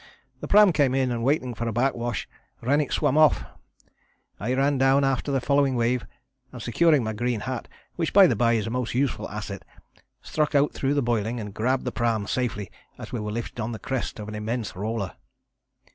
The 0.39 0.47
pram 0.47 0.73
came 0.73 0.95
in, 0.95 1.11
and 1.11 1.23
waiting 1.23 1.53
for 1.53 1.67
a 1.67 1.71
back 1.71 1.93
wash 1.93 2.27
Rennick 2.59 2.91
swam 2.91 3.19
off. 3.19 3.43
I 4.39 4.51
ran 4.55 4.79
down 4.79 5.03
after 5.03 5.31
the 5.31 5.39
following 5.39 5.75
wave, 5.75 6.07
and 6.51 6.59
securing 6.59 7.03
my 7.03 7.13
green 7.13 7.41
hat, 7.41 7.67
which 7.97 8.11
by 8.11 8.25
the 8.25 8.35
bye 8.35 8.53
is 8.53 8.65
a 8.65 8.71
most 8.71 8.95
useful 8.95 9.29
asset, 9.29 9.63
struck 10.19 10.55
out 10.55 10.73
through 10.73 10.95
the 10.95 11.03
boiling, 11.03 11.39
and 11.39 11.53
grabbed 11.53 11.85
the 11.85 11.91
pram 11.91 12.25
safely 12.25 12.71
as 12.97 13.11
we 13.11 13.19
were 13.19 13.31
lifted 13.31 13.59
on 13.59 13.73
the 13.73 13.77
crest 13.77 14.17
of 14.19 14.27
an 14.27 14.33
immense 14.33 14.75
roller. 14.75 15.13